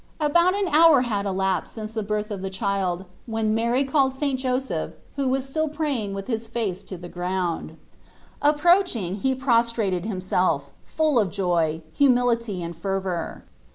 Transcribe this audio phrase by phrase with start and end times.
[0.19, 4.33] About an hour had elapsed since the birth of the child, when Mary called St.
[4.39, 7.77] 86 Ube IttatfvitE of Joseph, who was still praying with his face to the ground.
[8.41, 13.43] Approaching, he prostrated himself, full of joy, humility, and fervour.